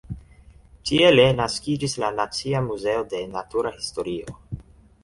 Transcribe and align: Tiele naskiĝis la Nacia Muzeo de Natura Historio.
Tiele 0.89 1.25
naskiĝis 1.41 1.95
la 2.05 2.09
Nacia 2.17 2.63
Muzeo 2.71 3.05
de 3.13 3.21
Natura 3.39 3.79
Historio. 3.79 4.41